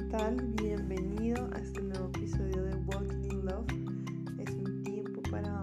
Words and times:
¿qué 0.00 0.06
tal? 0.06 0.36
Bienvenido 0.62 1.46
a 1.52 1.58
este 1.58 1.82
nuevo 1.82 2.06
episodio 2.14 2.62
de 2.62 2.74
Walking 2.86 3.44
Love. 3.44 3.66
Es 4.38 4.50
un 4.54 4.82
tiempo 4.82 5.20
para 5.30 5.62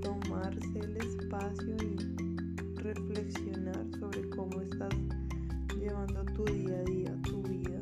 tomarse 0.00 0.78
el 0.78 0.96
espacio 0.98 1.74
y 1.82 2.76
reflexionar 2.76 3.84
sobre 3.98 4.28
cómo 4.30 4.60
estás 4.60 4.94
llevando 5.76 6.24
tu 6.36 6.44
día 6.44 6.78
a 6.78 6.84
día, 6.84 7.22
tu 7.24 7.42
vida, 7.42 7.80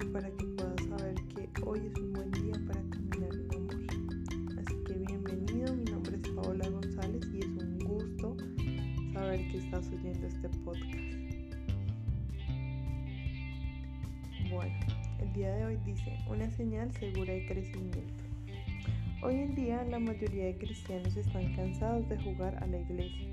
y 0.00 0.04
para 0.12 0.30
que 0.30 0.44
puedas 0.44 0.86
saber 0.88 1.14
que 1.34 1.48
hoy 1.64 1.80
es 1.80 1.98
un 1.98 2.12
buen 2.12 2.30
día 2.30 2.54
para 2.68 2.82
caminar 2.90 3.34
en 3.34 3.54
amor. 3.56 4.60
Así 4.60 4.74
que 4.84 4.92
bienvenido, 4.94 5.74
mi 5.74 5.84
nombre 5.86 6.20
es 6.22 6.28
Paola 6.30 6.68
González 6.68 7.22
y 7.32 7.38
es 7.38 7.46
un 7.46 7.78
gusto 7.80 8.36
saber 9.12 9.40
que 9.50 9.58
estás 9.58 9.88
oyendo 9.88 10.26
este 10.28 10.48
podcast. 10.64 11.21
El 15.20 15.32
día 15.32 15.52
de 15.52 15.64
hoy 15.64 15.76
dice 15.84 16.16
una 16.28 16.48
señal 16.50 16.92
segura 16.92 17.32
de 17.32 17.46
crecimiento. 17.46 18.24
Hoy 19.22 19.34
en 19.34 19.54
día 19.54 19.82
la 19.84 19.98
mayoría 19.98 20.44
de 20.46 20.56
cristianos 20.56 21.16
están 21.16 21.52
cansados 21.54 22.08
de 22.08 22.16
jugar 22.18 22.62
a 22.62 22.66
la 22.66 22.78
iglesia. 22.78 23.28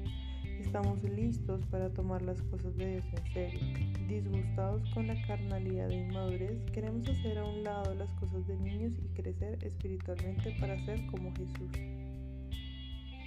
Estamos 0.59 1.03
listos 1.03 1.61
para 1.71 1.89
tomar 1.89 2.21
las 2.23 2.41
cosas 2.43 2.75
de 2.77 2.93
Dios 2.93 3.05
en 3.13 3.33
serio. 3.33 3.59
Disgustados 4.07 4.89
con 4.93 5.07
la 5.07 5.21
carnalidad 5.27 5.87
de 5.89 5.97
inmadurez, 5.97 6.59
queremos 6.73 7.07
hacer 7.07 7.37
a 7.37 7.45
un 7.45 7.63
lado 7.63 7.93
las 7.93 8.11
cosas 8.13 8.47
de 8.47 8.57
niños 8.57 8.93
y 8.97 9.21
crecer 9.21 9.63
espiritualmente 9.63 10.55
para 10.59 10.83
ser 10.85 11.05
como 11.07 11.31
Jesús. 11.35 11.71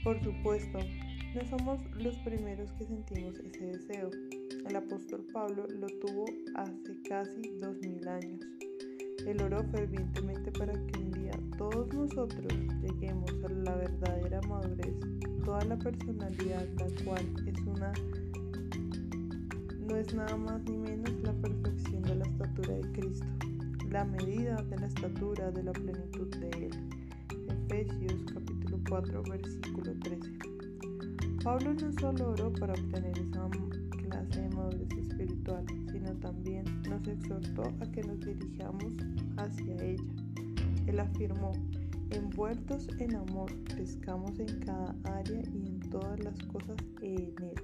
Por 0.03 0.21
supuesto, 0.23 0.81
no 1.35 1.45
somos 1.49 1.81
los 1.97 2.17
primeros 2.19 2.73
que 2.73 2.85
sentimos 2.85 3.39
ese 3.39 3.65
deseo. 3.65 4.11
El 4.67 4.77
apóstol 4.77 5.25
Pablo 5.33 5.67
lo 5.69 5.87
tuvo 6.01 6.25
hace 6.55 7.03
casi 7.09 7.59
dos 7.61 7.77
mil 7.81 8.07
años. 8.09 8.41
Él 9.27 9.41
oró 9.43 9.63
fervientemente 9.71 10.51
para 10.53 10.73
que 10.73 10.99
un 10.99 11.11
día 11.13 11.33
todos 11.59 11.93
nosotros 11.95 12.53
lleguemos 12.81 13.31
a 13.45 13.49
la 13.49 13.77
verdadera 13.77 14.41
madurez, 14.43 14.95
toda 15.45 15.65
la 15.65 15.77
personalidad, 15.79 16.67
la 16.79 17.05
cual 17.05 17.25
es 17.47 17.61
una 17.67 17.93
no 19.87 19.97
es 19.97 20.15
nada 20.15 20.37
más 20.37 20.63
ni 20.65 20.79
menos 20.79 21.13
la 21.23 21.33
perfección 21.33 22.03
de 22.03 22.15
la 22.15 22.25
estatura 22.25 22.75
de 22.75 22.93
Cristo, 22.93 23.27
la 23.91 24.05
medida 24.05 24.57
de 24.63 24.79
la 24.79 24.87
estatura 24.87 25.51
de 25.51 25.63
la 25.65 25.73
plenitud 25.73 26.29
de 26.37 26.67
Él. 26.67 26.71
Efesios 27.49 28.25
capítulo 28.33 28.79
4 28.89 29.23
versículo 29.25 29.93
13. 30.01 30.33
Pablo 31.43 31.75
no 31.75 31.93
solo 32.01 32.31
oró 32.31 32.53
para 32.53 32.75
obtener 32.75 33.19
esa 33.19 33.45
clase 34.33 34.41
de 34.41 34.57
madurez 34.57 34.93
espiritual, 34.93 35.65
sino 35.91 36.13
también 36.21 36.65
nos 36.89 37.07
exhortó 37.07 37.63
a 37.81 37.93
que 37.93 38.03
nos 38.03 38.21
dirijamos 38.21 38.93
hacia 39.37 39.75
ella. 39.85 40.03
Él 40.87 41.01
afirmó, 41.01 41.53
envueltos 42.11 42.89
en 42.99 43.15
amor, 43.17 43.51
crezcamos 43.65 44.39
en 44.39 44.61
cada 44.61 44.95
área 45.05 45.43
y 45.53 45.67
en 45.67 45.81
todas 45.91 46.19
las 46.21 46.39
cosas 46.45 46.77
en 47.01 47.35
Él. 47.41 47.55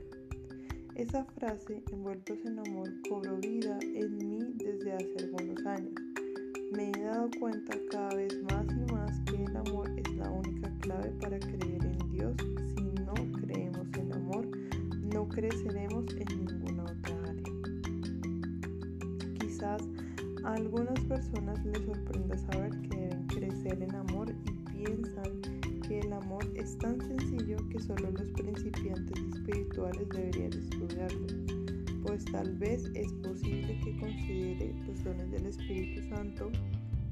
Esa 0.94 1.24
frase, 1.24 1.82
envueltos 1.92 2.38
en 2.44 2.58
amor, 2.58 2.88
cobró 3.08 3.36
vida 3.38 3.78
en 3.82 4.18
mí 4.18 4.38
desde 4.56 4.92
hace 4.92 5.14
algunos 5.20 5.64
años. 5.66 5.94
Me 6.72 6.90
he 6.90 7.02
dado 7.02 7.30
cuenta 7.40 7.76
cada 7.90 8.14
vez 8.14 8.42
más 8.50 8.66
y 8.66 8.92
más 8.92 9.20
que 9.20 9.42
el 9.42 9.56
amor 9.56 9.88
es 9.96 10.16
la 10.16 10.30
única 10.30 10.70
clave 10.80 11.10
para 11.20 11.38
creer 11.38 11.84
en 11.84 12.10
Dios. 12.10 12.36
Si 12.76 12.82
no 13.04 13.14
creemos 13.40 13.86
en 13.96 14.12
amor, 14.12 14.46
no 15.12 15.26
creceremos 15.28 15.87
algunas 20.54 20.98
personas 21.00 21.62
les 21.66 21.84
sorprenda 21.84 22.38
saber 22.38 22.70
que 22.80 22.96
deben 22.96 23.26
crecer 23.26 23.82
en 23.82 23.94
amor 23.94 24.34
y 24.46 24.72
piensan 24.72 25.42
que 25.86 26.00
el 26.00 26.12
amor 26.12 26.42
es 26.54 26.78
tan 26.78 26.98
sencillo 27.00 27.56
que 27.68 27.78
solo 27.78 28.10
los 28.10 28.30
principiantes 28.30 29.18
espirituales 29.34 30.08
deberían 30.08 30.52
estudiarlo, 30.54 31.26
pues 32.02 32.24
tal 32.26 32.56
vez 32.56 32.90
es 32.94 33.12
posible 33.14 33.78
que 33.84 33.98
considere 33.98 34.74
los 34.86 35.04
dones 35.04 35.30
del 35.30 35.46
Espíritu 35.46 36.08
Santo, 36.08 36.50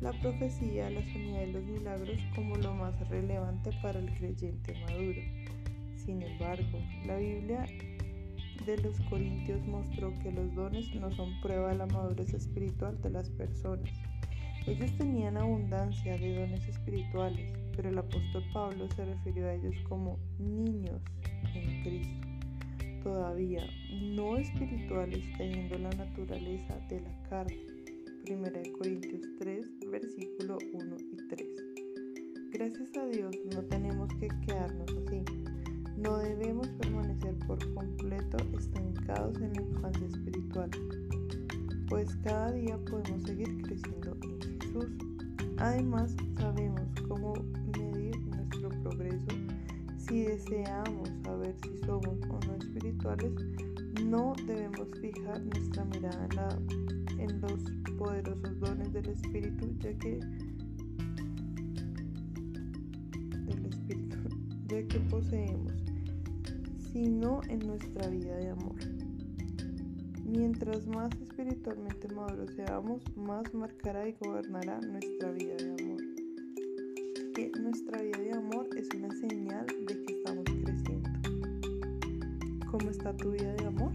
la 0.01 0.13
profecía, 0.21 0.89
la 0.89 1.03
sanidad 1.03 1.43
y 1.47 1.53
los 1.53 1.65
milagros 1.65 2.19
como 2.35 2.57
lo 2.57 2.75
más 2.75 2.99
relevante 3.11 3.71
para 3.83 3.99
el 3.99 4.11
creyente 4.15 4.75
maduro. 4.87 5.21
Sin 5.97 6.23
embargo, 6.23 6.79
la 7.07 7.19
Biblia 7.19 7.67
de 8.67 8.77
los 8.79 8.99
Corintios 9.09 9.65
mostró 9.67 10.13
que 10.19 10.33
los 10.33 10.53
dones 10.57 10.93
no 10.97 11.11
son 11.13 11.41
prueba 11.41 11.71
de 11.71 11.79
la 11.79 11.87
madurez 11.87 12.35
espiritual 12.35 13.01
de 13.01 13.11
las 13.11 13.31
personas. 13.31 13.91
Ellos 14.67 14.91
tenían 14.99 15.37
abundancia 15.37 16.19
de 16.19 16.41
dones 16.41 16.67
espirituales, 16.69 17.53
pero 17.77 17.91
el 17.91 17.99
apóstol 17.99 18.43
Pablo 18.53 18.89
se 18.97 19.05
refirió 19.05 19.47
a 19.47 19.55
ellos 19.55 19.77
como 19.89 20.19
niños 20.41 21.01
en 21.55 21.83
Cristo, 21.85 22.27
todavía 23.05 23.65
no 23.93 24.37
espirituales 24.37 25.23
teniendo 25.39 25.79
la 25.79 25.91
naturaleza 25.91 26.77
de 26.89 27.01
la 27.01 27.23
carne. 27.29 27.57
1 28.29 28.43
Corintios 28.79 29.23
3, 29.39 29.67
versículo 29.93 30.59
1 30.73 30.97
y 31.13 31.29
3. 31.29 31.49
Gracias 32.51 32.97
a 32.97 33.07
Dios 33.07 33.37
no 33.55 33.63
tenemos 33.63 34.09
que 34.15 34.27
quedarnos 34.45 34.91
así. 35.07 35.23
No 35.97 36.19
debemos 36.19 36.69
permanecer 36.81 37.37
por 37.47 37.59
en 39.15 39.53
la 39.55 39.63
infancia 39.63 40.07
espiritual, 40.09 40.69
pues 41.89 42.17
cada 42.25 42.51
día 42.51 42.77
podemos 42.91 43.23
seguir 43.23 43.63
creciendo 43.63 44.17
en 44.23 44.61
Jesús. 44.61 44.91
Además, 45.59 46.17
sabemos 46.37 46.83
cómo 47.07 47.35
medir 47.79 48.19
nuestro 48.27 48.69
progreso 48.83 49.29
si 49.97 50.23
deseamos 50.23 51.09
saber 51.23 51.55
si 51.63 51.79
somos 51.87 52.19
o 52.29 52.41
no 52.47 52.55
espirituales. 52.57 53.33
No 54.05 54.35
debemos 54.45 54.89
fijar 55.01 55.41
nuestra 55.41 55.85
mirada 55.85 56.59
en, 57.19 57.31
en 57.31 57.41
los 57.41 57.63
poderosos 57.97 58.59
dones 58.59 58.93
del 58.93 59.07
Espíritu, 59.07 59.69
ya 59.79 59.97
que 59.99 60.19
del 63.47 63.67
Espíritu, 63.67 64.17
ya 64.69 64.83
que 64.89 64.99
poseemos 65.09 65.77
sino 66.93 67.41
en 67.49 67.67
nuestra 67.67 68.09
vida 68.09 68.37
de 68.37 68.51
amor. 68.51 68.77
Mientras 70.25 70.87
más 70.89 71.11
espiritualmente 71.21 72.09
maduros 72.09 72.51
seamos, 72.57 73.03
más 73.17 73.53
marcará 73.55 74.09
y 74.09 74.17
gobernará 74.21 74.81
nuestra 74.81 75.31
vida 75.33 75.55
de 75.57 75.71
amor. 75.83 76.03
Que 77.35 77.51
nuestra 77.61 78.03
vida 78.03 78.19
de 78.19 78.33
amor 78.33 78.69
es 78.77 78.89
una 78.97 79.15
señal 79.15 79.67
de 79.67 80.05
que 80.05 80.13
estamos 80.13 80.45
creciendo. 80.65 81.11
¿Cómo 82.71 82.91
está 82.91 83.17
tu 83.17 83.31
vida 83.31 83.55
de 83.55 83.67
amor? 83.67 83.93